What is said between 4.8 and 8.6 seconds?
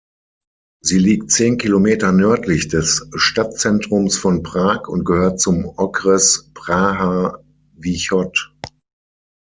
und gehört zum Okres Praha-východ.